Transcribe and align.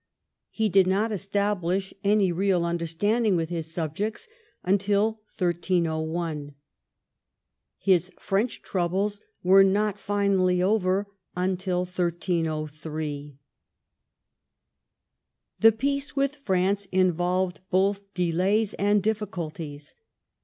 He 0.49 0.67
did 0.67 0.87
not 0.87 1.11
establish 1.11 1.93
any 2.03 2.31
real 2.31 2.65
understanding 2.65 3.35
with 3.35 3.49
his 3.49 3.71
subjects 3.71 4.27
until 4.63 5.21
1301. 5.37 6.55
His 7.77 8.11
French 8.19 8.63
troubles 8.63 9.21
were 9.43 9.63
not 9.63 9.99
finally 9.99 10.59
over 10.59 11.05
until 11.37 11.81
1303. 11.81 13.37
The 15.59 15.71
peace 15.71 16.15
with 16.15 16.37
France 16.37 16.87
involved 16.91 17.59
both 17.69 17.99
delays 18.15 18.73
and 18.73 19.03
difficulties. 19.03 19.93